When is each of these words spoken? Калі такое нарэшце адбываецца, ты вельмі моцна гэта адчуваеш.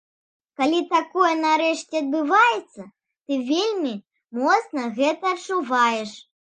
Калі 0.61 0.79
такое 0.93 1.33
нарэшце 1.41 1.95
адбываецца, 2.05 2.81
ты 3.25 3.33
вельмі 3.53 3.95
моцна 4.41 4.81
гэта 5.01 5.25
адчуваеш. 5.39 6.11